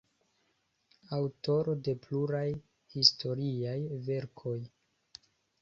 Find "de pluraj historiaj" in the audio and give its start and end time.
1.89-3.79